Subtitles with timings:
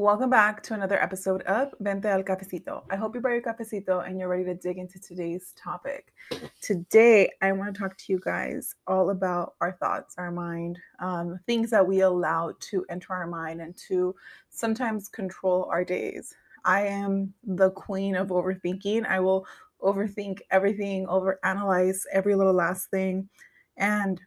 [0.00, 2.84] Welcome back to another episode of Vente al Cafecito.
[2.88, 6.14] I hope you brought your cafecito and you're ready to dig into today's topic.
[6.62, 11.38] Today, I want to talk to you guys all about our thoughts, our mind, um,
[11.46, 14.14] things that we allow to enter our mind and to
[14.48, 16.34] sometimes control our days.
[16.64, 19.04] I am the queen of overthinking.
[19.04, 19.46] I will
[19.82, 23.28] overthink everything, overanalyze every little last thing.
[23.76, 24.18] And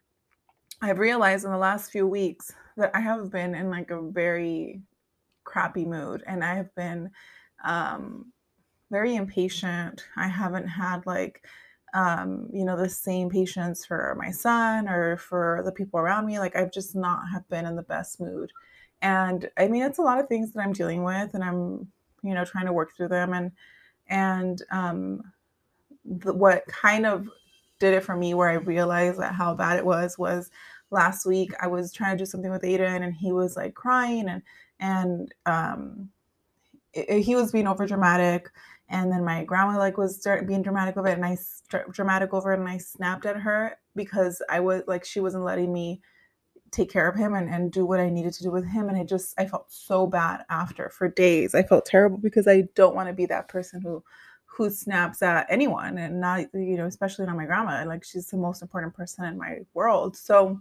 [0.80, 4.80] I've realized in the last few weeks that I have been in like a very
[5.44, 7.10] crappy mood and I have been
[7.64, 8.32] um,
[8.90, 10.04] very impatient.
[10.16, 11.44] I haven't had like
[11.94, 16.38] um, you know the same patience for my son or for the people around me.
[16.38, 18.52] Like I've just not have been in the best mood.
[19.02, 21.88] And I mean it's a lot of things that I'm dealing with and I'm
[22.22, 23.52] you know trying to work through them and
[24.08, 25.22] and um,
[26.04, 27.28] the, what kind of
[27.78, 30.50] did it for me where I realized that how bad it was was
[30.90, 34.28] last week I was trying to do something with Aiden and he was like crying
[34.28, 34.42] and
[34.80, 36.10] and um,
[36.92, 38.50] it, he was being over dramatic
[38.88, 41.36] and then my grandma like was being dramatic over it and I
[41.90, 45.72] dramatic over it and I snapped at her because I was like she wasn't letting
[45.72, 46.00] me
[46.70, 48.98] take care of him and, and do what I needed to do with him and
[48.98, 51.54] it just I felt so bad after for days.
[51.54, 54.02] I felt terrible because I don't want to be that person who
[54.44, 58.36] who snaps at anyone and not you know especially not my grandma like she's the
[58.36, 60.16] most important person in my world.
[60.16, 60.60] So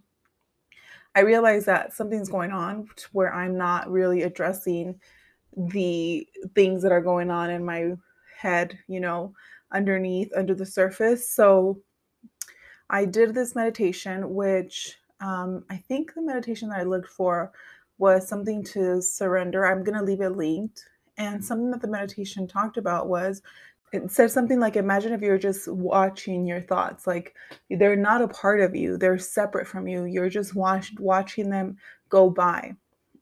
[1.16, 5.00] I realize that something's going on where I'm not really addressing
[5.56, 7.94] the things that are going on in my
[8.36, 9.34] head, you know,
[9.72, 11.30] underneath, under the surface.
[11.30, 11.80] So
[12.90, 17.52] I did this meditation, which um, I think the meditation that I looked for
[17.98, 19.66] was something to surrender.
[19.66, 20.84] I'm going to leave it linked.
[21.18, 23.44] And something that the meditation talked about was
[23.94, 27.36] it says something like imagine if you're just watching your thoughts like
[27.70, 31.78] they're not a part of you they're separate from you you're just watch, watching them
[32.14, 32.76] go by.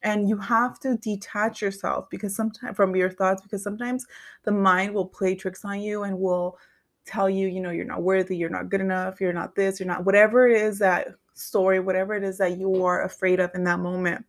[0.04, 4.06] And you have to detach yourself because sometimes from your thoughts because sometimes
[4.44, 6.58] the mind will play tricks on you and will
[7.06, 9.88] tell you you know you're not worthy you're not good enough you're not this you're
[9.88, 13.64] not whatever it is that story whatever it is that you are afraid of in
[13.64, 14.24] that moment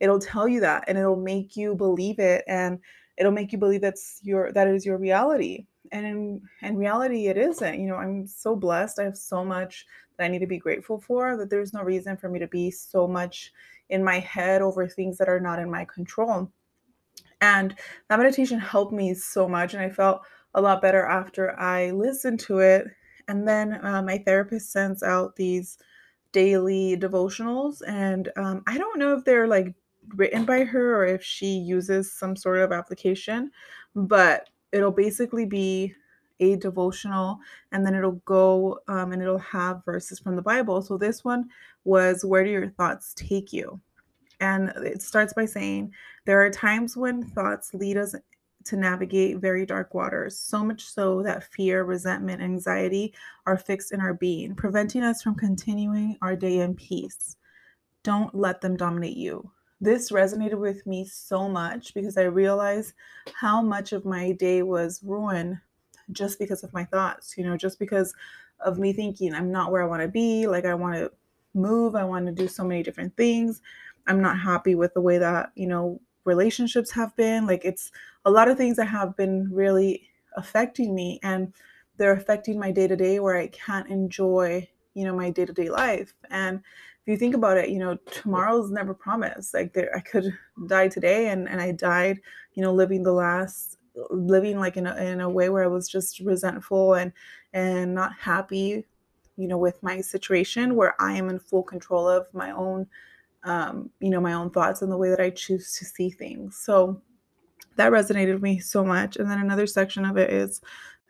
[0.00, 2.78] it'll tell you that and it'll make you believe it and
[3.16, 7.36] it'll make you believe that's your that is your reality and in, in reality it
[7.36, 10.58] isn't you know i'm so blessed i have so much that i need to be
[10.58, 13.52] grateful for that there's no reason for me to be so much
[13.90, 16.50] in my head over things that are not in my control.
[17.40, 17.74] And
[18.08, 20.22] that meditation helped me so much and i felt
[20.54, 22.86] a lot better after i listened to it.
[23.28, 25.78] And then uh, my therapist sends out these
[26.32, 29.74] daily devotionals and um, i don't know if they're like
[30.14, 33.50] written by her or if she uses some sort of application
[33.94, 35.94] but it'll basically be
[36.40, 37.38] a devotional
[37.72, 40.82] and then it'll go um, and it'll have verses from the Bible.
[40.82, 41.48] So this one
[41.84, 43.80] was Where do your thoughts take you?
[44.40, 45.92] And it starts by saying,
[46.24, 48.14] There are times when thoughts lead us
[48.64, 53.14] to navigate very dark waters, so much so that fear, resentment, anxiety
[53.46, 57.36] are fixed in our being, preventing us from continuing our day in peace.
[58.02, 62.94] Don't let them dominate you this resonated with me so much because I realized
[63.34, 65.58] how much of my day was ruined
[66.10, 68.14] just because of my thoughts, you know, just because
[68.60, 71.12] of me thinking I'm not where I want to be, like I want to
[71.54, 73.60] move, I want to do so many different things.
[74.06, 77.46] I'm not happy with the way that, you know, relationships have been.
[77.46, 77.92] Like it's
[78.24, 81.52] a lot of things that have been really affecting me and
[81.96, 84.68] they're affecting my day to day where I can't enjoy,
[84.98, 86.12] you know, my day to day life.
[86.30, 89.54] And if you think about it, you know, tomorrow's never promised.
[89.54, 90.36] Like there, I could
[90.66, 92.18] die today, and and I died,
[92.54, 93.78] you know, living the last,
[94.10, 97.12] living like in a in a way where I was just resentful and
[97.52, 98.84] and not happy,
[99.36, 102.88] you know, with my situation where I am in full control of my own,
[103.44, 106.58] um, you know, my own thoughts and the way that I choose to see things.
[106.58, 107.00] So
[107.76, 109.16] that resonated with me so much.
[109.16, 110.60] And then another section of it is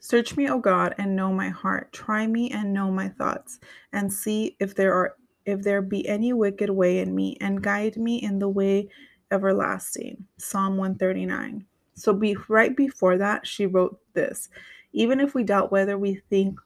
[0.00, 1.92] Search me, O God, and know my heart.
[1.92, 3.58] Try me and know my thoughts,
[3.92, 7.96] and see if there are if there be any wicked way in me, and guide
[7.96, 8.88] me in the way
[9.30, 10.24] everlasting.
[10.36, 11.64] Psalm 139.
[11.94, 14.48] So be right before that, she wrote this.
[14.92, 16.58] Even if we doubt whether we think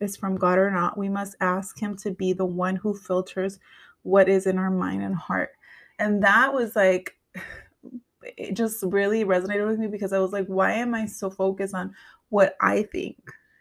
[0.00, 3.58] is from God or not, we must ask him to be the one who filters
[4.02, 5.50] what is in our mind and heart.
[5.98, 7.16] And that was like
[8.22, 11.74] it just really resonated with me because I was like, why am I so focused
[11.74, 11.94] on
[12.30, 13.18] what I think?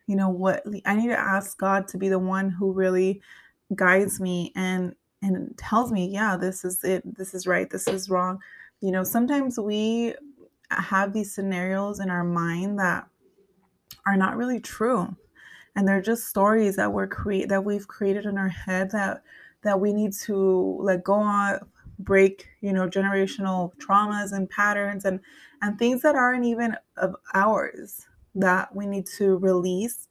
[0.07, 3.21] You know, what I need to ask God to be the one who really
[3.73, 8.09] guides me and and tells me, yeah, this is it, this is right, this is
[8.09, 8.39] wrong.
[8.81, 10.13] You know, sometimes we
[10.69, 13.07] have these scenarios in our mind that
[14.05, 15.15] are not really true.
[15.75, 19.23] And they're just stories that we're create that we've created in our head that
[19.63, 21.59] that we need to let go on
[21.99, 25.19] break, you know, generational traumas and patterns and
[25.61, 30.07] and things that aren't even of ours that we need to release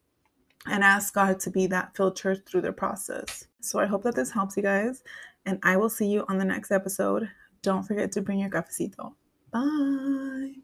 [0.67, 3.47] and ask God to be that filter through the process.
[3.61, 5.03] So I hope that this helps you guys,
[5.47, 7.29] and I will see you on the next episode.
[7.63, 9.15] Don't forget to bring your cafecito.
[9.53, 10.64] Bye.